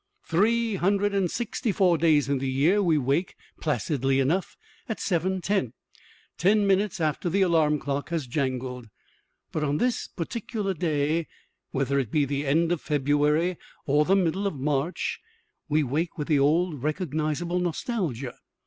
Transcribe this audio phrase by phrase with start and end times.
[0.23, 4.57] Three hundred and sixty four days in the year we wake, placidly enough,
[4.89, 5.73] at seven ten,
[6.39, 8.87] ten minutes after the alarm clock has jangled.
[9.51, 11.27] But on this particular day,
[11.69, 15.19] whether it be the end of February or the middle of March,
[15.69, 18.33] we wake with the old recognizable nostalgia.